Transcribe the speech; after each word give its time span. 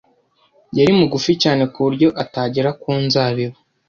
Yari 0.77 0.91
mugufi 0.99 1.31
cyane 1.43 1.63
ku 1.71 1.79
buryo 1.85 2.07
atagera 2.23 2.69
ku 2.81 2.89
nzabibu. 3.03 3.57